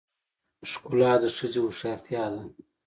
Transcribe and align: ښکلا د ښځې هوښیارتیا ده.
ښکلا 0.69 1.11
د 1.21 1.23
ښځې 1.35 1.59
هوښیارتیا 1.63 2.23
ده. 2.33 2.41